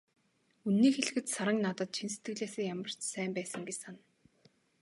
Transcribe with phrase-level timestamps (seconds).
[0.67, 4.05] Үнэнийг хэлэхэд, Саран надад чин сэтгэлээсээ ямар сайн байсан гэж санана.